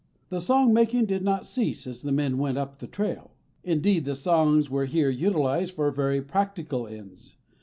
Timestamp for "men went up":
2.11-2.79